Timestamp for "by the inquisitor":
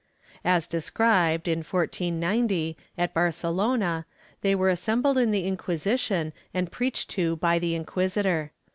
7.35-8.51